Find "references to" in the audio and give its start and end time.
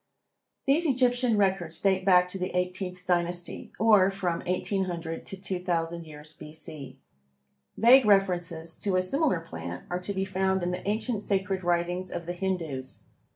8.07-8.95